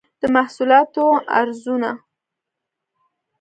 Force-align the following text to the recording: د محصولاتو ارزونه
د 0.19 0.23
محصولاتو 0.35 1.03
ارزونه 1.39 1.91